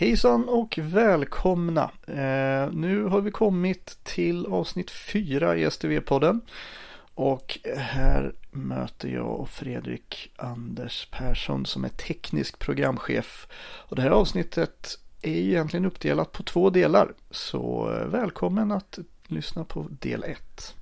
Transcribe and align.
Hejsan 0.00 0.48
och 0.48 0.78
välkomna! 0.82 1.90
Eh, 2.06 2.72
nu 2.72 3.04
har 3.04 3.20
vi 3.20 3.30
kommit 3.30 3.98
till 4.02 4.46
avsnitt 4.46 4.90
4 4.90 5.56
i 5.56 5.64
STV-podden. 5.64 6.40
Och 7.14 7.58
här 7.76 8.34
möter 8.50 9.08
jag 9.08 9.40
och 9.40 9.48
Fredrik 9.48 10.32
Anders 10.36 11.08
Persson 11.10 11.66
som 11.66 11.84
är 11.84 11.88
teknisk 11.88 12.58
programchef. 12.58 13.48
Och 13.60 13.96
det 13.96 14.02
här 14.02 14.10
avsnittet 14.10 14.98
är 15.22 15.36
egentligen 15.36 15.86
uppdelat 15.86 16.32
på 16.32 16.42
två 16.42 16.70
delar. 16.70 17.14
Så 17.30 17.94
eh, 17.94 18.06
välkommen 18.06 18.72
att 18.72 18.98
lyssna 19.26 19.64
på 19.64 19.86
del 19.90 20.24
1. 20.24 20.74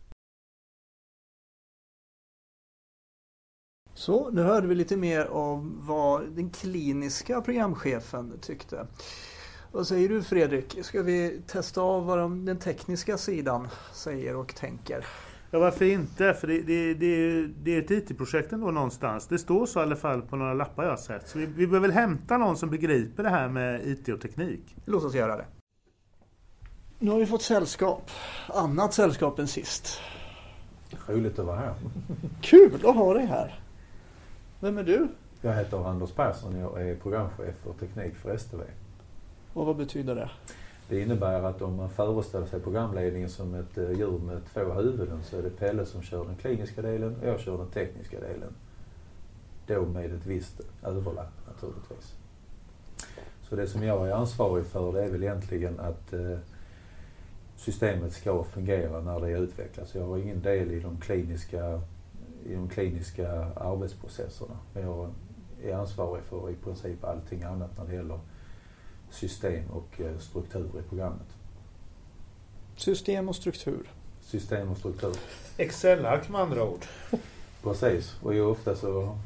Så, 3.97 4.31
nu 4.31 4.43
hörde 4.43 4.67
vi 4.67 4.75
lite 4.75 4.97
mer 4.97 5.29
om 5.29 5.79
vad 5.81 6.31
den 6.31 6.51
kliniska 6.51 7.41
programchefen 7.41 8.39
tyckte. 8.41 8.87
Vad 9.73 9.87
säger 9.87 10.09
du 10.09 10.23
Fredrik? 10.23 10.79
Ska 10.83 11.03
vi 11.03 11.41
testa 11.47 11.81
av 11.81 12.07
vad 12.07 12.19
de, 12.19 12.45
den 12.45 12.59
tekniska 12.59 13.19
sidan 13.19 13.69
säger 13.93 14.37
och 14.37 14.55
tänker? 14.55 15.07
Ja, 15.51 15.59
varför 15.59 15.85
inte? 15.85 16.35
För 16.35 16.47
det, 16.47 16.61
det, 16.61 16.95
det, 16.95 17.47
det 17.47 17.77
är 17.77 17.83
ett 17.83 17.91
IT-projekt 18.11 18.53
ändå 18.53 18.71
någonstans. 18.71 19.27
Det 19.27 19.39
står 19.39 19.67
så 19.67 19.81
i 19.81 19.83
alla 19.83 19.97
fall 19.97 20.23
på 20.23 20.37
några 20.37 20.55
lappar 20.55 20.83
jag 20.83 20.91
har 20.91 20.97
sett. 20.97 21.29
Så 21.29 21.39
vi, 21.39 21.47
vi 21.47 21.67
behöver 21.67 21.89
väl 21.89 21.97
hämta 21.97 22.39
någon 22.39 22.57
som 22.57 22.71
begriper 22.71 23.23
det 23.23 23.31
här 23.31 23.49
med 23.49 23.87
IT 23.87 24.09
och 24.09 24.21
teknik. 24.21 24.77
Låt 24.85 25.05
oss 25.05 25.15
göra 25.15 25.37
det. 25.37 25.47
Nu 26.99 27.11
har 27.11 27.19
vi 27.19 27.27
fått 27.27 27.43
sällskap. 27.43 28.11
Annat 28.49 28.95
sällskap 28.95 29.39
än 29.39 29.49
sist. 29.49 30.01
Roligt 31.07 31.39
att 31.39 31.47
vara 31.47 31.57
här. 31.57 31.75
Kul 32.41 32.87
att 32.87 32.97
ha 32.97 33.15
dig 33.15 33.27
här. 33.27 33.61
Vem 34.61 34.79
är 34.79 34.83
du? 34.83 35.09
Jag 35.41 35.55
heter 35.55 35.89
Anders 35.89 36.13
Persson. 36.13 36.59
Jag 36.59 36.89
är 36.89 36.97
programchef 36.97 37.55
för 37.57 37.73
teknik 37.73 38.15
för 38.15 38.37
STV. 38.37 38.63
Och 39.53 39.67
vad 39.67 39.77
betyder 39.77 40.15
det? 40.15 40.31
Det 40.89 41.01
innebär 41.01 41.43
att 41.43 41.63
om 41.63 41.77
man 41.77 41.91
föreställer 41.91 42.47
sig 42.47 42.61
programledningen 42.61 43.29
som 43.29 43.55
ett 43.55 43.79
eh, 43.79 43.91
djur 43.91 44.19
med 44.19 44.41
två 44.53 44.73
huvuden 44.73 45.25
så 45.25 45.39
är 45.39 45.43
det 45.43 45.51
Pelle 45.51 45.87
som 45.87 46.03
kör 46.03 46.25
den 46.25 46.37
kliniska 46.37 46.83
delen 46.83 47.17
och 47.21 47.29
jag 47.29 47.41
kör 47.41 47.59
den 47.59 47.69
tekniska 47.69 48.21
delen. 48.21 48.55
Då 49.67 49.87
med 49.87 50.15
ett 50.15 50.27
visst 50.27 50.61
överlapp 50.83 51.33
naturligtvis. 51.47 52.15
Så 53.49 53.57
det 53.57 53.67
som 53.67 53.83
jag 53.83 54.09
är 54.09 54.13
ansvarig 54.13 54.67
för 54.67 54.93
det 54.93 55.05
är 55.05 55.11
väl 55.11 55.23
egentligen 55.23 55.81
att 55.81 56.13
eh, 56.13 56.39
systemet 57.57 58.13
ska 58.13 58.45
fungera 58.45 59.01
när 59.01 59.21
det 59.21 59.31
utvecklas. 59.31 59.95
Jag 59.95 60.07
har 60.07 60.19
ingen 60.19 60.43
del 60.43 60.71
i 60.71 60.81
de 60.81 61.01
kliniska, 61.01 61.81
i 62.49 62.55
de 62.55 62.69
kliniska 62.69 63.29
arbetsprocesserna. 63.57 64.57
Men 64.73 64.83
jag 64.83 65.11
är 65.63 65.75
ansvarig 65.75 66.25
för 66.25 66.51
i 66.51 66.55
princip 66.55 67.05
allting 67.05 67.43
annat 67.43 67.79
när 67.79 67.85
det 67.85 67.95
gäller 67.95 68.21
system 69.11 69.71
och 69.71 70.01
eh, 70.01 70.19
struktur 70.19 70.71
i 70.79 70.89
programmet. 70.89 71.27
System 72.77 73.29
och 73.29 73.37
struktur. 73.37 73.91
System 74.21 74.71
och 74.71 74.79
struktur. 74.79 75.17
Excel-ark 75.57 76.29
med 76.29 76.41
andra 76.41 76.65
ord. 76.65 76.85
Precis. 77.63 78.17
Och 78.23 78.35
ju 78.35 78.43
ofta 78.43 78.77
så, 78.77 79.19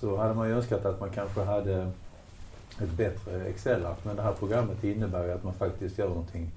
så 0.00 0.16
hade 0.16 0.34
man 0.34 0.48
ju 0.48 0.54
önskat 0.54 0.84
att 0.84 1.00
man 1.00 1.10
kanske 1.10 1.40
hade 1.40 1.90
ett 2.82 2.90
bättre 2.90 3.44
Excel-ark. 3.44 3.98
Men 4.02 4.16
det 4.16 4.22
här 4.22 4.32
programmet 4.32 4.84
innebär 4.84 5.24
ju 5.24 5.32
att 5.32 5.44
man 5.44 5.54
faktiskt 5.54 5.98
gör 5.98 6.08
någonting 6.08 6.50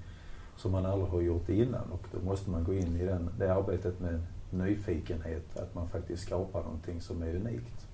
som 0.56 0.72
man 0.72 0.86
aldrig 0.86 1.10
har 1.10 1.20
gjort 1.20 1.48
innan 1.48 1.92
och 1.92 2.02
då 2.12 2.26
måste 2.26 2.50
man 2.50 2.64
gå 2.64 2.74
in 2.74 2.96
i 3.00 3.04
den, 3.04 3.30
det 3.38 3.54
arbetet 3.54 4.00
med 4.00 4.22
nyfikenhet, 4.52 5.56
att 5.56 5.74
man 5.74 5.88
faktiskt 5.88 6.22
skapar 6.22 6.62
någonting 6.62 7.00
som 7.00 7.22
är 7.22 7.34
unikt. 7.34 7.86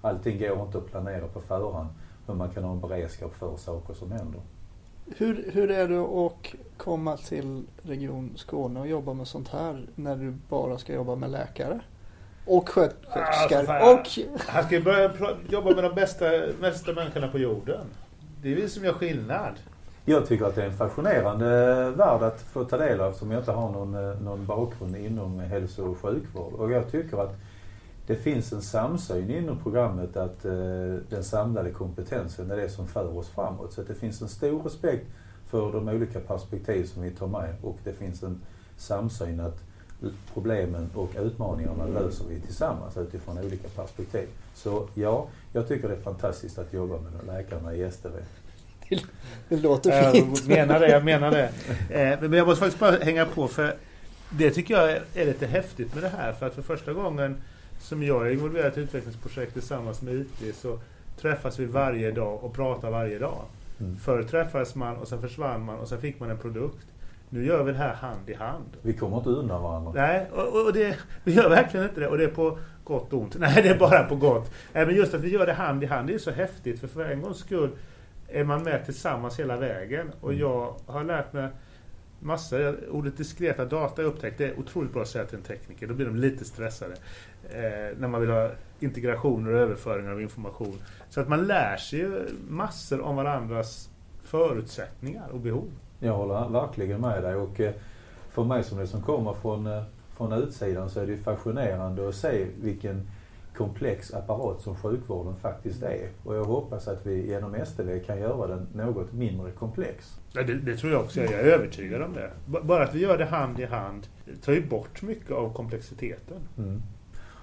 Allting 0.00 0.38
går 0.38 0.62
inte 0.66 0.78
att 0.78 0.86
planera 0.86 1.28
på 1.28 1.40
förhand 1.40 1.88
men 2.26 2.36
man 2.36 2.50
kan 2.50 2.64
ha 2.64 2.72
en 2.72 2.80
beredskap 2.80 3.34
för 3.34 3.56
saker 3.56 3.94
som 3.94 4.12
händer. 4.12 4.40
Hur, 5.16 5.50
hur 5.52 5.70
är 5.70 5.88
det 5.88 5.98
att 5.98 6.54
komma 6.76 7.16
till 7.16 7.62
Region 7.82 8.32
Skåne 8.36 8.80
och 8.80 8.88
jobba 8.88 9.12
med 9.12 9.28
sånt 9.28 9.48
här 9.48 9.86
när 9.94 10.16
du 10.16 10.34
bara 10.48 10.78
ska 10.78 10.92
jobba 10.92 11.14
med 11.14 11.30
läkare? 11.30 11.80
Och 12.46 12.68
sköterskor. 12.68 13.70
Ah, 13.70 13.92
och... 13.92 14.08
Han 14.38 14.64
ska 14.64 14.74
ju 14.74 14.82
börja 14.82 15.12
jobba 15.48 15.74
med 15.74 15.84
de 15.84 15.94
bästa, 15.94 16.24
bästa 16.60 16.92
människorna 16.92 17.28
på 17.28 17.38
jorden. 17.38 17.86
Det 18.42 18.52
är 18.52 18.56
vi 18.56 18.68
som 18.68 18.84
gör 18.84 18.92
skillnad. 18.92 19.54
Jag 20.08 20.26
tycker 20.26 20.44
att 20.44 20.54
det 20.54 20.62
är 20.62 20.66
en 20.66 20.76
fascinerande 20.76 21.46
värld 21.90 22.22
att 22.22 22.40
få 22.40 22.64
ta 22.64 22.76
del 22.76 23.00
av 23.00 23.12
som 23.12 23.30
jag 23.30 23.40
inte 23.40 23.52
har 23.52 23.72
någon, 23.72 23.94
eh, 23.94 24.20
någon 24.20 24.46
bakgrund 24.46 24.96
inom 24.96 25.40
hälso 25.40 25.90
och 25.90 25.98
sjukvård. 25.98 26.52
Och 26.52 26.70
jag 26.70 26.90
tycker 26.90 27.18
att 27.18 27.36
det 28.06 28.16
finns 28.16 28.52
en 28.52 28.62
samsyn 28.62 29.30
inom 29.30 29.58
programmet 29.58 30.16
att 30.16 30.44
eh, 30.44 30.52
den 31.08 31.24
samlade 31.24 31.70
kompetensen 31.70 32.50
är 32.50 32.56
det 32.56 32.68
som 32.68 32.86
för 32.86 33.18
oss 33.18 33.28
framåt. 33.28 33.72
Så 33.72 33.80
att 33.80 33.88
det 33.88 33.94
finns 33.94 34.22
en 34.22 34.28
stor 34.28 34.62
respekt 34.62 35.06
för 35.46 35.72
de 35.72 35.88
olika 35.88 36.20
perspektiv 36.20 36.84
som 36.84 37.02
vi 37.02 37.10
tar 37.10 37.26
med 37.26 37.54
och 37.62 37.78
det 37.84 37.92
finns 37.92 38.22
en 38.22 38.40
samsyn 38.76 39.40
att 39.40 39.60
problemen 40.34 40.90
och 40.94 41.10
utmaningarna 41.18 41.86
löser 41.86 42.24
vi 42.28 42.40
tillsammans 42.40 42.96
utifrån 42.96 43.38
olika 43.38 43.68
perspektiv. 43.68 44.28
Så 44.54 44.88
ja, 44.94 45.26
jag 45.52 45.68
tycker 45.68 45.88
det 45.88 45.94
är 45.94 46.00
fantastiskt 46.00 46.58
att 46.58 46.72
jobba 46.72 46.94
med 46.94 47.26
läkarna 47.26 47.74
i 47.74 47.90
STV. 47.90 48.14
Det 49.48 49.56
låter 49.56 50.12
fint. 50.12 50.40
Jag 50.48 50.56
menar 50.56 50.80
det, 50.80 50.88
jag 50.88 51.04
menar 51.04 51.30
det. 51.30 51.50
Eh, 51.90 52.20
men 52.20 52.32
jag 52.32 52.46
måste 52.46 52.60
faktiskt 52.60 52.80
bara 52.80 52.96
hänga 52.96 53.26
på 53.26 53.48
för 53.48 53.74
det 54.30 54.50
tycker 54.50 54.74
jag 54.74 54.90
är 55.14 55.26
lite 55.26 55.46
häftigt 55.46 55.94
med 55.94 56.02
det 56.02 56.08
här. 56.08 56.32
För 56.32 56.46
att 56.46 56.54
för 56.54 56.62
första 56.62 56.92
gången 56.92 57.36
som 57.80 58.02
jag 58.02 58.26
är 58.26 58.32
involverad 58.32 58.66
i 58.66 58.68
ett 58.68 58.78
utvecklingsprojekt 58.78 59.52
tillsammans 59.52 60.02
med 60.02 60.14
IT 60.14 60.56
så 60.56 60.78
träffas 61.20 61.58
vi 61.58 61.64
varje 61.64 62.10
dag 62.10 62.44
och 62.44 62.54
pratar 62.54 62.90
varje 62.90 63.18
dag. 63.18 63.44
Mm. 63.80 63.96
Förr 63.96 64.22
träffades 64.22 64.74
man 64.74 64.96
och 64.96 65.08
sen 65.08 65.20
försvann 65.20 65.64
man 65.64 65.78
och 65.78 65.88
sen 65.88 66.00
fick 66.00 66.20
man 66.20 66.30
en 66.30 66.38
produkt. 66.38 66.86
Nu 67.30 67.46
gör 67.46 67.62
vi 67.62 67.72
det 67.72 67.78
här 67.78 67.94
hand 67.94 68.28
i 68.28 68.34
hand. 68.34 68.76
Vi 68.82 68.92
kommer 68.92 69.16
inte 69.16 69.30
undan 69.30 69.62
varandra. 69.62 69.92
Nej, 69.94 70.26
och, 70.32 70.66
och 70.66 70.72
det, 70.72 70.96
vi 71.24 71.32
gör 71.32 71.48
verkligen 71.48 71.88
inte 71.88 72.00
det. 72.00 72.08
Och 72.08 72.18
det 72.18 72.24
är 72.24 72.28
på 72.28 72.58
gott 72.84 73.12
och 73.12 73.20
ont. 73.20 73.36
Nej, 73.38 73.62
det 73.62 73.68
är 73.68 73.78
bara 73.78 74.04
på 74.04 74.16
gott. 74.16 74.50
Men 74.72 74.96
just 74.96 75.14
att 75.14 75.20
vi 75.20 75.28
gör 75.28 75.46
det 75.46 75.52
hand 75.52 75.82
i 75.82 75.86
hand, 75.86 76.08
det 76.08 76.14
är 76.14 76.18
så 76.18 76.30
häftigt. 76.30 76.80
För 76.80 76.88
för 76.88 77.04
en 77.04 77.22
gångs 77.22 77.38
skull 77.38 77.70
är 78.28 78.44
man 78.44 78.62
med 78.62 78.84
tillsammans 78.84 79.38
hela 79.38 79.56
vägen. 79.56 80.12
Och 80.20 80.30
mm. 80.30 80.40
jag 80.40 80.74
har 80.86 81.04
lärt 81.04 81.32
mig 81.32 81.48
massor. 82.20 82.78
Ordet 82.90 83.16
diskreta 83.16 83.64
data 83.64 84.02
jag 84.02 84.08
upptäckt, 84.08 84.38
det 84.38 84.46
är 84.46 84.58
otroligt 84.58 84.92
bra 84.92 85.02
att 85.02 85.08
säga 85.08 85.24
till 85.24 85.38
en 85.38 85.44
tekniker. 85.44 85.86
Då 85.86 85.94
blir 85.94 86.06
de 86.06 86.16
lite 86.16 86.44
stressade. 86.44 86.94
Eh, 87.50 87.98
när 87.98 88.08
man 88.08 88.20
vill 88.20 88.30
ha 88.30 88.50
integrationer 88.80 89.52
och 89.52 89.60
överföringar 89.60 90.10
av 90.10 90.22
information. 90.22 90.78
Så 91.10 91.20
att 91.20 91.28
man 91.28 91.46
lär 91.46 91.76
sig 91.76 91.98
ju 91.98 92.26
massor 92.48 93.00
om 93.00 93.16
varandras 93.16 93.90
förutsättningar 94.22 95.28
och 95.32 95.40
behov. 95.40 95.70
Jag 95.98 96.12
håller 96.12 96.48
verkligen 96.48 97.00
med 97.00 97.22
dig 97.22 97.34
och 97.34 97.60
eh, 97.60 97.74
för 98.30 98.44
mig 98.44 98.64
som 98.64 98.78
det 98.78 98.86
som 98.86 99.02
kommer 99.02 99.32
från, 99.32 99.66
eh, 99.66 99.82
från 100.16 100.32
utsidan 100.32 100.90
så 100.90 101.00
är 101.00 101.06
det 101.06 101.16
fascinerande 101.16 102.08
att 102.08 102.14
se 102.14 102.46
vilken 102.60 103.06
komplex 103.58 104.14
apparat 104.14 104.60
som 104.60 104.76
sjukvården 104.76 105.34
faktiskt 105.34 105.82
är. 105.82 106.08
Och 106.24 106.36
jag 106.36 106.44
hoppas 106.44 106.88
att 106.88 107.06
vi 107.06 107.26
genom 107.26 107.54
STV 107.54 108.00
kan 108.00 108.18
göra 108.18 108.46
den 108.46 108.66
något 108.72 109.12
mindre 109.12 109.50
komplex. 109.50 110.20
Ja, 110.32 110.42
det, 110.42 110.54
det, 110.54 110.76
tror 110.76 110.92
jag 110.92 111.00
också. 111.00 111.20
Jag 111.20 111.32
är 111.32 111.38
övertygad 111.38 112.02
om 112.02 112.12
det. 112.12 112.30
Bara 112.46 112.84
att 112.84 112.94
vi 112.94 113.00
gör 113.00 113.18
det 113.18 113.24
hand 113.24 113.60
i 113.60 113.64
hand 113.64 114.06
tar 114.44 114.52
ju 114.52 114.68
bort 114.68 115.02
mycket 115.02 115.30
av 115.30 115.52
komplexiteten. 115.52 116.36
Mm. 116.58 116.82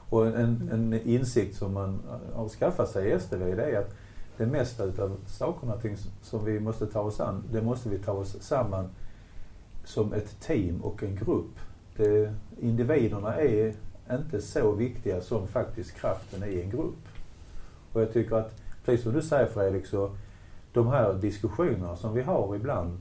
Och 0.09 0.27
en, 0.27 0.69
en 0.71 0.93
insikt 0.93 1.55
som 1.55 1.73
man 1.73 2.01
har 2.33 2.49
skaffat 2.49 2.89
sig 2.89 3.11
i 3.11 3.19
STV 3.19 3.55
det 3.55 3.63
är 3.63 3.79
att 3.79 3.95
det 4.37 4.45
mesta 4.45 4.83
av 4.83 5.17
sakerna 5.27 5.73
som 6.21 6.45
vi 6.45 6.59
måste 6.59 6.85
ta 6.85 6.99
oss 6.99 7.19
an, 7.19 7.43
det 7.51 7.61
måste 7.61 7.89
vi 7.89 7.97
ta 7.97 8.11
oss 8.11 8.41
samman 8.41 8.89
som 9.83 10.13
ett 10.13 10.41
team 10.41 10.81
och 10.81 11.03
en 11.03 11.15
grupp. 11.15 11.59
Det, 11.97 12.33
individerna 12.61 13.35
är 13.35 13.73
inte 14.11 14.41
så 14.41 14.71
viktiga 14.71 15.21
som 15.21 15.47
faktiskt 15.47 15.95
kraften 15.95 16.43
i 16.43 16.61
en 16.61 16.69
grupp. 16.69 17.07
Och 17.91 18.01
jag 18.01 18.13
tycker 18.13 18.35
att, 18.35 18.61
precis 18.85 19.03
som 19.03 19.13
du 19.13 19.21
säger 19.21 19.45
Fredrik, 19.45 19.85
så 19.85 20.11
de 20.73 20.87
här 20.87 21.13
diskussionerna 21.13 21.95
som 21.95 22.13
vi 22.13 22.21
har 22.21 22.55
ibland 22.55 22.97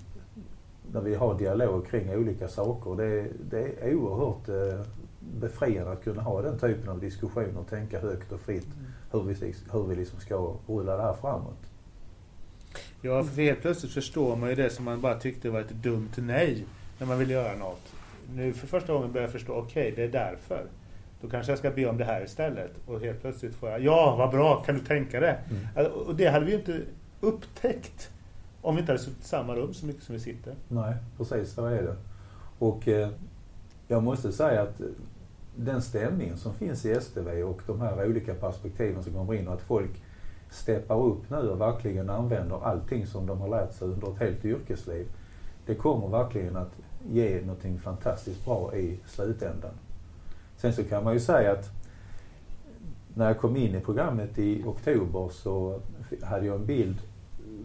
när 0.93 1.00
vi 1.00 1.14
har 1.14 1.38
dialog 1.38 1.87
kring 1.87 2.11
olika 2.11 2.49
saker, 2.49 2.96
det, 2.96 3.28
det 3.50 3.88
är 3.88 3.94
oerhört 3.94 4.49
eh, 4.49 4.87
befriande 5.40 5.93
att 5.93 6.05
kunna 6.05 6.23
ha 6.23 6.43
den 6.43 6.58
typen 6.58 6.88
av 6.88 7.00
diskussioner 7.00 7.58
och 7.58 7.69
tänka 7.69 8.00
högt 8.00 8.32
och 8.32 8.40
fritt 8.40 8.67
mm. 8.67 8.87
hur 9.11 9.23
vi, 9.23 9.55
hur 9.73 9.87
vi 9.87 9.94
liksom 9.94 10.20
ska 10.20 10.55
rulla 10.67 10.96
det 10.96 11.02
här 11.02 11.14
framåt. 11.20 11.70
Ja, 13.00 13.25
för 13.25 13.43
helt 13.43 13.61
plötsligt 13.61 13.93
förstår 13.93 14.37
man 14.37 14.49
ju 14.49 14.55
det 14.55 14.70
som 14.70 14.84
man 14.84 15.00
bara 15.00 15.20
tyckte 15.20 15.50
var 15.50 15.61
ett 15.61 15.70
dumt 15.70 16.11
nej 16.17 16.64
när 16.99 17.06
man 17.06 17.19
vill 17.19 17.31
göra 17.31 17.56
något. 17.56 17.93
Nu 18.34 18.52
för 18.52 18.67
första 18.67 18.93
gången 18.93 19.12
börjar 19.12 19.26
jag 19.26 19.32
förstå, 19.32 19.52
okej, 19.52 19.93
okay, 19.93 19.96
det 19.96 20.19
är 20.19 20.26
därför. 20.26 20.67
Då 21.25 21.31
kanske 21.31 21.53
jag 21.53 21.59
ska 21.59 21.71
be 21.71 21.87
om 21.87 21.99
det 21.99 22.05
här 22.05 22.25
istället. 22.25 22.71
Och 22.87 23.00
helt 23.00 23.21
plötsligt 23.21 23.55
får 23.55 23.71
jag, 23.71 23.81
ja 23.81 24.17
vad 24.19 24.31
bra, 24.31 24.62
kan 24.62 24.75
du 24.75 24.81
tänka 24.81 25.21
det? 25.21 25.38
Mm. 25.50 25.67
Alltså, 25.76 25.93
och 25.93 26.15
det 26.15 26.26
hade 26.26 26.44
vi 26.44 26.53
ju 26.53 26.59
inte 26.59 26.81
upptäckt 27.21 28.11
om 28.62 28.75
vi 28.75 28.81
inte 28.81 28.93
hade 28.93 29.05
suttit 29.05 29.25
i 29.25 29.29
samma 29.29 29.55
rum 29.55 29.75
så 29.75 29.87
mycket 29.87 30.03
som 30.03 30.15
vi 30.15 30.21
sitter. 30.21 30.55
Nej, 30.69 30.94
precis 31.17 31.53
så 31.53 31.67
är 31.67 31.82
det. 31.82 31.97
Och 32.59 32.88
eh, 32.88 33.09
jag 33.88 34.03
måste 34.03 34.32
säga 34.32 34.62
att 34.62 34.81
den 35.56 35.82
stämningen 35.82 36.37
som 36.37 36.55
finns 36.55 36.85
i 36.85 37.00
STV 37.00 37.43
och 37.43 37.62
de 37.67 37.81
här 37.81 38.06
olika 38.06 38.35
perspektiven 38.35 39.03
som 39.03 39.12
kommer 39.12 39.35
in 39.35 39.49
och 39.49 39.55
att 39.55 39.62
folk 39.62 40.03
steppar 40.50 41.03
upp 41.03 41.31
nu 41.31 41.37
och 41.37 41.61
verkligen 41.61 42.11
använder 42.11 42.65
allting 42.65 43.06
som 43.06 43.26
de 43.26 43.41
har 43.41 43.49
lärt 43.49 43.73
sig 43.73 43.88
under 43.88 44.12
ett 44.12 44.19
helt 44.19 44.44
yrkesliv. 44.44 45.06
Det 45.67 45.75
kommer 45.75 46.09
verkligen 46.09 46.56
att 46.56 46.73
ge 47.11 47.41
någonting 47.41 47.79
fantastiskt 47.79 48.44
bra 48.44 48.76
i 48.76 49.00
slutändan. 49.06 49.75
Sen 50.56 50.72
så 50.72 50.84
kan 50.84 51.04
man 51.04 51.12
ju 51.12 51.20
säga 51.20 51.52
att 51.52 51.70
när 53.14 53.26
jag 53.26 53.38
kom 53.38 53.56
in 53.56 53.74
i 53.74 53.80
programmet 53.80 54.38
i 54.38 54.64
oktober 54.64 55.28
så 55.28 55.80
hade 56.22 56.46
jag 56.46 56.56
en 56.56 56.66
bild 56.66 56.98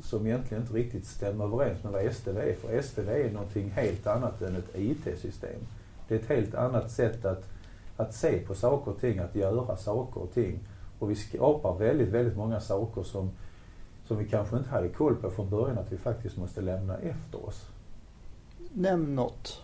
som 0.02 0.28
egentligen 0.28 0.64
inte 0.64 0.74
riktigt 0.74 1.06
stämmer 1.06 1.46
överens 1.46 1.84
med 1.84 1.92
vad 1.92 2.06
STV 2.06 2.40
är. 2.40 2.56
För 2.56 2.82
STV 2.82 3.12
är 3.12 3.32
någonting 3.32 3.70
helt 3.70 4.08
annat 4.08 4.42
än 4.42 4.56
ett 4.56 4.76
IT-system. 4.76 5.60
Det 6.08 6.16
är 6.16 6.20
ett 6.20 6.30
helt 6.30 6.56
annat 6.56 6.92
sätt 6.92 7.26
att, 7.26 7.50
att 7.98 8.14
se 8.14 8.40
på 8.40 8.56
saker 8.56 8.92
och 8.92 9.00
ting, 9.00 9.20
att 9.20 9.36
göra 9.36 9.78
saker 9.78 10.22
och 10.22 10.34
ting. 10.34 10.60
Och 11.00 11.12
vi 11.12 11.16
skapar 11.16 11.78
väldigt, 11.78 12.10
väldigt 12.10 12.38
många 12.38 12.60
saker 12.60 13.04
som, 13.04 13.32
som 14.08 14.18
vi 14.18 14.26
kanske 14.26 14.58
inte 14.58 14.70
hade 14.70 14.90
koll 14.90 15.16
på 15.16 15.30
från 15.30 15.50
början 15.50 15.78
att 15.78 15.92
vi 15.92 15.98
faktiskt 15.98 16.38
måste 16.38 16.62
lämna 16.62 16.98
efter 16.98 17.46
oss. 17.46 17.66
Nämn 18.74 19.16
något. 19.16 19.62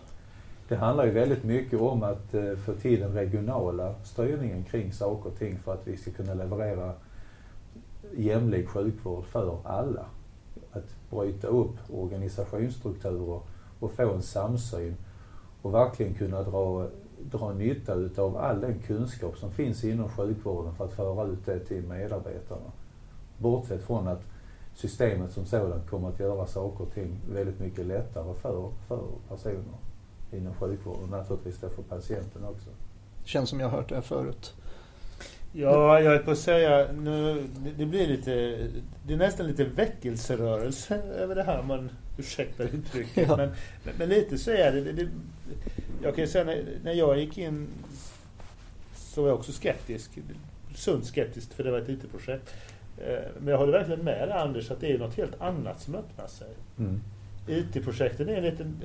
Det 0.68 0.76
handlar 0.76 1.04
ju 1.04 1.10
väldigt 1.10 1.44
mycket 1.44 1.80
om 1.80 2.02
att 2.02 2.34
eh, 2.34 2.56
få 2.56 2.72
till 2.74 3.00
den 3.00 3.12
regionala 3.12 3.94
styrningen 4.04 4.64
kring 4.64 4.92
saker 4.92 5.30
och 5.30 5.38
ting 5.38 5.58
för 5.58 5.74
att 5.74 5.86
vi 5.86 5.96
ska 5.96 6.10
kunna 6.10 6.34
leverera 6.34 6.92
jämlik 8.16 8.68
sjukvård 8.68 9.24
för 9.24 9.58
alla. 9.64 10.04
Att 10.72 11.10
bryta 11.10 11.46
upp 11.46 11.76
organisationsstrukturer 11.90 13.40
och 13.80 13.92
få 13.92 14.12
en 14.12 14.22
samsyn 14.22 14.96
och 15.62 15.74
verkligen 15.74 16.14
kunna 16.14 16.42
dra, 16.42 16.86
dra 17.30 17.52
nytta 17.52 17.94
utav 17.94 18.36
all 18.36 18.60
den 18.60 18.78
kunskap 18.78 19.38
som 19.38 19.50
finns 19.50 19.84
inom 19.84 20.08
sjukvården 20.08 20.74
för 20.74 20.84
att 20.84 20.92
föra 20.92 21.26
ut 21.26 21.46
det 21.46 21.58
till 21.58 21.82
medarbetarna. 21.82 22.72
Bortsett 23.38 23.82
från 23.82 24.08
att 24.08 24.22
systemet 24.74 25.32
som 25.32 25.46
sådant 25.46 25.90
kommer 25.90 26.08
att 26.08 26.20
göra 26.20 26.46
saker 26.46 26.84
och 26.84 26.94
ting 26.94 27.18
väldigt 27.32 27.60
mycket 27.60 27.86
lättare 27.86 28.34
för, 28.34 28.70
för 28.88 29.02
personer 29.28 29.74
inom 30.32 30.54
sjukvården. 30.54 31.10
Naturligtvis 31.10 31.58
då 31.60 31.68
för 31.68 31.82
patienten 31.82 32.44
också. 32.44 32.70
Känns 33.24 33.50
som 33.50 33.60
jag 33.60 33.68
har 33.68 33.78
hört 33.78 33.88
det 33.88 34.02
förut. 34.02 34.54
Ja, 35.52 36.00
jag 36.00 36.14
är 36.14 36.18
på 36.18 36.30
att 36.30 36.38
säga, 36.38 36.92
nu, 36.92 37.46
det 37.78 37.86
blir 37.86 38.06
lite, 38.06 38.58
det 39.06 39.14
är 39.14 39.18
nästan 39.18 39.46
lite 39.46 39.64
väckelserörelse 39.64 40.94
över 40.96 41.34
det 41.34 41.42
här, 41.42 41.62
man 41.62 41.90
ursäktar 42.18 42.64
uttrycket. 42.64 43.28
Ja. 43.28 43.36
Men, 43.36 43.50
men, 43.84 43.94
men, 43.98 44.08
lite 44.08 44.38
så 44.38 44.50
är 44.50 44.72
det. 44.72 44.80
det, 44.80 44.92
det 44.92 45.08
jag 46.02 46.14
kan 46.14 46.24
ju 46.24 46.30
säga 46.30 46.44
när, 46.44 46.64
när 46.84 46.92
jag 46.92 47.18
gick 47.18 47.38
in 47.38 47.68
så 48.94 49.22
var 49.22 49.28
jag 49.28 49.38
också 49.38 49.52
skeptisk. 49.52 50.10
Sunt 50.74 51.06
skeptisk, 51.06 51.52
för 51.54 51.64
det 51.64 51.70
var 51.70 51.78
ett 51.78 51.88
IT-projekt. 51.88 52.54
Eh, 52.98 53.30
men 53.38 53.48
jag 53.48 53.58
håller 53.58 53.72
verkligen 53.72 54.04
med 54.04 54.28
dig 54.28 54.38
Anders, 54.38 54.70
att 54.70 54.80
det 54.80 54.92
är 54.92 54.98
något 54.98 55.16
helt 55.16 55.40
annat 55.40 55.80
som 55.80 55.94
öppnar 55.94 56.26
sig. 56.26 56.48
Mm. 56.78 57.00
IT-projekten 57.48 58.28
är 58.28 58.36
en 58.36 58.42
liten 58.42 58.80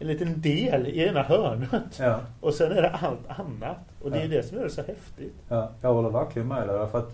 en 0.00 0.06
liten 0.06 0.40
del 0.40 0.86
i 0.86 1.02
ena 1.06 1.22
hörnet. 1.22 1.98
Ja. 1.98 2.20
Och 2.40 2.54
sen 2.54 2.72
är 2.72 2.82
det 2.82 2.90
allt 2.90 3.28
annat. 3.28 3.78
Och 4.02 4.10
det 4.10 4.18
är 4.18 4.22
ja. 4.22 4.28
det 4.28 4.42
som 4.42 4.56
gör 4.56 4.64
det 4.64 4.70
så 4.70 4.82
häftigt. 4.82 5.34
Ja, 5.48 5.70
jag 5.80 5.94
håller 5.94 6.10
verkligen 6.10 6.48
med 6.48 6.68
dig. 6.68 6.88
För 6.88 6.98
att 6.98 7.12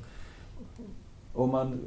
om 1.33 1.51
man, 1.51 1.81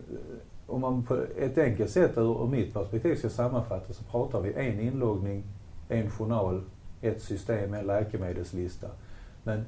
om 0.67 0.81
man 0.81 1.03
på 1.03 1.17
ett 1.37 1.57
enkelt 1.57 1.89
sätt 1.89 2.17
ur, 2.17 2.43
ur 2.43 2.47
mitt 2.47 2.73
perspektiv 2.73 3.15
ska 3.15 3.29
sammanfatta 3.29 3.93
så 3.93 4.03
pratar 4.03 4.41
vi 4.41 4.53
en 4.53 4.79
inloggning, 4.79 5.43
en 5.89 6.09
journal, 6.09 6.63
ett 7.01 7.21
system, 7.21 7.73
en 7.73 7.87
läkemedelslista. 7.87 8.87
Men 9.43 9.65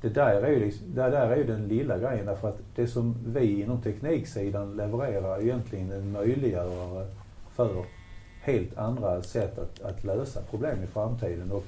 det 0.00 0.08
där 0.08 0.42
är 0.42 0.50
ju, 0.50 0.60
liksom, 0.60 0.94
det 0.94 1.10
där 1.10 1.30
är 1.30 1.36
ju 1.36 1.44
den 1.44 1.68
lilla 1.68 1.98
grejen 1.98 2.26
därför 2.26 2.48
att 2.48 2.58
det 2.74 2.86
som 2.86 3.16
vi 3.26 3.62
inom 3.62 3.82
tekniksidan 3.82 4.76
levererar 4.76 5.36
är 5.36 5.42
egentligen 5.42 5.92
en 5.92 6.12
möjliggörare 6.12 7.08
för 7.54 7.84
helt 8.44 8.78
andra 8.78 9.22
sätt 9.22 9.58
att, 9.58 9.80
att 9.80 10.04
lösa 10.04 10.40
problem 10.50 10.82
i 10.82 10.86
framtiden. 10.86 11.52
Och 11.52 11.64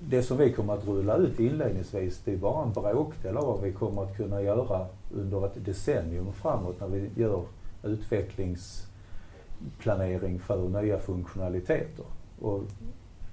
det 0.00 0.22
som 0.22 0.36
vi 0.36 0.52
kommer 0.52 0.74
att 0.74 0.86
rulla 0.86 1.16
ut 1.16 1.40
inledningsvis, 1.40 2.20
det 2.24 2.32
är 2.32 2.36
bara 2.36 2.62
en 2.62 2.72
bråkdel 2.72 3.36
av 3.36 3.46
vad 3.46 3.60
vi 3.60 3.72
kommer 3.72 4.02
att 4.02 4.16
kunna 4.16 4.42
göra 4.42 4.86
under 5.14 5.46
ett 5.46 5.64
decennium 5.64 6.32
framåt 6.32 6.80
när 6.80 6.88
vi 6.88 7.10
gör 7.16 7.42
utvecklingsplanering 7.82 10.38
för 10.38 10.82
nya 10.82 10.98
funktionaliteter. 10.98 12.04
Och 12.40 12.62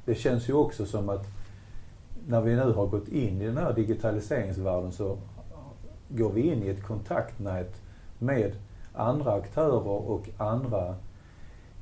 det 0.06 0.16
känns 0.16 0.50
ju 0.50 0.54
också 0.54 0.86
som 0.86 1.10
att 1.10 1.25
när 2.28 2.42
vi 2.42 2.56
nu 2.56 2.72
har 2.72 2.88
gått 2.88 3.07
in 3.07 3.42
i 3.42 3.45
den 3.45 3.57
här 3.57 3.74
digitaliseringsvärlden 3.74 4.92
så 4.92 5.18
går 6.10 6.31
vi 6.31 6.42
in 6.42 6.63
i 6.63 6.68
ett 6.68 6.84
kontaktnät 6.84 7.81
med 8.19 8.56
andra 8.94 9.34
aktörer 9.34 9.88
och 9.88 10.30
andra 10.38 10.95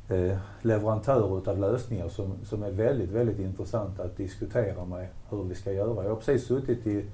eh, 0.10 0.38
leverantörer 0.62 1.38
utav 1.38 1.60
lösningar 1.60 2.10
som, 2.10 2.34
som 2.46 2.64
är 2.64 2.72
väldigt, 2.72 3.10
väldigt 3.10 3.40
intressanta 3.40 4.04
att 4.04 4.18
diskutera 4.18 4.86
med 4.86 5.08
hur 5.30 5.44
vi 5.44 5.56
ska 5.56 5.72
göra. 5.72 6.04
Jag 6.04 6.10
har 6.10 6.16
precis 6.16 6.48
suttit 6.48 6.88
i 6.88 7.06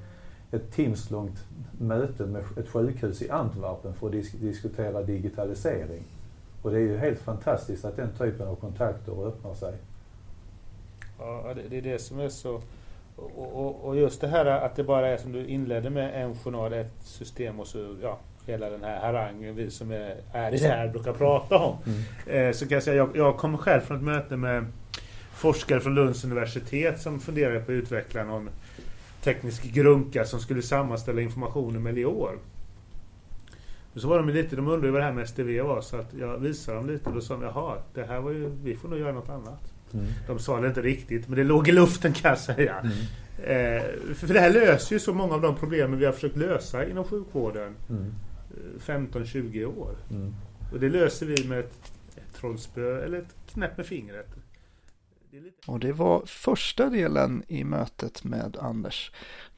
ett 0.52 0.72
timslångt 0.72 1.46
möte 1.80 2.26
med 2.26 2.44
ett 2.58 2.70
sjukhus 2.70 3.22
i 3.22 3.30
Antwerpen 3.30 3.94
för 3.94 4.08
att 4.08 4.12
disk 4.12 4.40
diskutera 4.40 5.04
digitalisering. 5.04 6.04
Och 6.62 6.72
det 6.72 6.78
är 6.78 6.82
ju 6.82 6.98
helt 6.98 7.20
fantastiskt 7.20 7.86
att 7.86 7.96
den 7.96 8.10
typen 8.18 8.48
av 8.48 8.56
kontakter 8.56 9.28
öppnar 9.28 9.54
sig. 9.54 9.74
Ja, 11.20 11.54
det, 11.56 11.62
det 11.70 11.78
är 11.78 11.82
det 11.82 12.00
som 12.00 12.20
är 12.20 12.30
så... 12.30 12.62
Och, 13.16 13.66
och, 13.66 13.86
och, 13.86 13.96
just 13.96 14.22
det 14.22 14.28
här 14.28 14.46
att 14.46 14.76
det 14.76 14.84
bara 14.84 15.08
är 15.08 15.18
som 15.18 15.32
du 15.32 15.48
inledde 15.48 15.90
med, 15.90 16.24
en 16.24 16.36
journal, 16.36 16.74
ett 16.74 16.94
system 17.04 17.60
och 17.60 17.68
så 17.68 17.96
ja, 18.02 18.18
hela 18.46 18.70
den 18.70 18.84
här 18.84 19.00
harangen 19.00 19.56
vi 19.56 19.72
som 19.72 19.92
är, 19.92 20.16
är 20.34 20.54
i 20.54 20.58
det 20.58 20.68
här 20.68 20.88
brukar 20.88 21.14
prata 21.14 21.58
om. 21.58 21.78
Mm. 21.86 22.48
Eh, 22.48 22.54
så 22.54 22.68
kan 22.68 22.76
jag 22.76 22.84
säga, 22.84 22.96
jag, 22.96 23.10
jag 23.16 23.38
kommer 23.38 23.58
själv 23.58 23.82
från 23.82 23.98
ett 23.98 24.04
möte 24.04 24.38
med 24.38 24.66
forskare 25.34 25.80
från 25.80 25.96
Lunds 25.96 26.24
universitet 26.24 27.02
som 27.02 27.20
funderar 27.20 27.56
på 27.60 27.64
att 27.64 27.70
utveckla 27.70 28.24
någon 28.24 28.50
teknisk 29.24 29.64
grunka 29.64 30.26
som 30.26 30.40
skulle 30.40 30.62
sammanställa 30.62 31.22
informationen 31.22 31.84
med 31.84 31.96
Lior. 31.96 32.40
så 33.96 34.08
var 34.08 34.18
de 34.18 34.30
lite, 34.30 34.56
de 34.56 34.68
undrade 34.68 34.92
vad 34.92 35.02
det 35.02 35.06
här 35.06 35.14
med 35.14 35.30
STV 35.30 35.62
var 35.62 35.82
så 35.82 35.98
att 35.98 36.14
jag 36.20 36.38
visade 36.38 36.78
dem 36.78 36.88
lite 36.88 37.10
och 37.10 37.16
då 37.16 37.22
sa 37.22 37.34
de, 37.34 37.44
jaha, 37.44 37.78
det 37.94 38.04
här 38.04 38.20
var 38.20 38.32
ju, 38.32 38.50
vi 38.64 38.76
får 38.76 38.90
nog 38.90 39.00
göra 39.00 39.12
något 39.12 39.30
annat. 39.30 39.74
Mm. 39.94 40.06
De 40.28 40.40
sa 40.40 40.60
det 40.60 40.68
inte 40.68 40.82
riktigt, 40.82 41.28
men 41.28 41.38
det 41.38 41.44
låg 41.44 41.68
i 41.68 41.72
luften 41.72 42.14
kan 42.14 42.30
jag 42.30 42.40
säga. 42.40 42.76
Mm. 42.80 42.94
Eh, 43.44 43.84
för 44.16 44.34
det 44.34 44.40
här 44.40 44.50
löser 44.50 44.94
ju 44.96 45.00
så 45.00 45.14
många 45.14 45.34
av 45.34 45.42
de 45.42 45.56
problemen 45.56 46.00
vi 46.00 46.06
har 46.06 46.14
försökt 46.14 46.38
lösa 46.38 46.90
inom 46.90 47.04
sjukvården. 47.04 47.76
Mm. 47.90 48.14
15-20 48.80 49.66
år. 49.66 49.96
Mm. 50.10 50.36
Och 50.72 50.80
det 50.80 50.90
löser 50.90 51.26
vi 51.26 51.48
med 51.48 51.60
ett, 51.60 51.94
ett 52.16 52.34
trollspö 52.34 53.04
eller 53.04 53.18
ett 53.18 53.36
knäpp 53.48 53.78
med 53.78 53.86
fingret. 53.86 54.28
Det 55.32 55.40
lite... 55.40 55.72
Och 55.72 55.80
det 55.80 55.92
var 55.92 56.26
första 56.26 56.90
delen 56.90 57.44
i 57.48 57.64
mötet 57.64 58.24
med 58.24 58.58
Anders. 58.60 59.12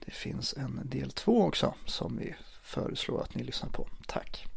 Det 0.06 0.12
finns 0.12 0.54
en 0.58 0.82
del 0.84 1.12
två 1.12 1.42
också 1.42 1.74
som 1.86 2.18
vi 2.18 2.36
föreslår 2.64 3.22
att 3.22 3.36
ni 3.36 3.44
lyssnar 3.44 3.70
på. 3.70 3.88
Tack! 4.08 4.53